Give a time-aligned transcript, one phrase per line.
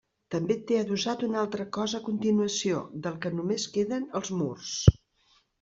[0.35, 4.77] També té adossat un altre cos a continuació, del que només queden els murs.